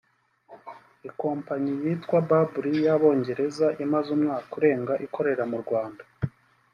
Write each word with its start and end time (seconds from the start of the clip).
Ikompanyi 1.09 1.71
yitwa 1.81 2.17
“Babyl” 2.29 2.65
y’Abongereza 2.85 3.67
imaze 3.83 4.07
umwaka 4.17 4.51
urenga 4.59 4.93
ikorera 5.05 5.43
mu 5.51 5.57
Rwanda 5.63 6.03